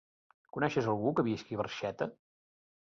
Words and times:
Coneixes 0.57 0.89
algú 0.95 1.13
que 1.21 1.27
visqui 1.29 1.59
a 1.61 1.63
Barxeta? 1.63 2.11